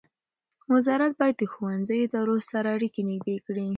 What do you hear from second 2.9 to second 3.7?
نږدې کړي.